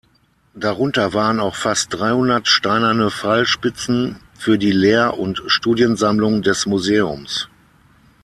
[0.55, 7.49] Darunter waren auch fast dreihundert steinerne Pfeilspitzen, für die Lehr- und Studiensammlung des Museums.